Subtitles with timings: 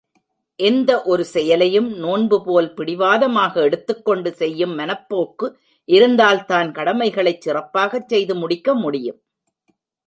[0.59, 5.49] எந்த ஒரு செயலையும் நோன்புபோல் பிடிவாதமாக எடுத்துக்கொண்டு செய்யும் மனப்போக்கு
[5.89, 9.19] இருந்தால்தான் கடமைகளைச் சிறப்பாகச் செய்து முடிக்க முடியும்.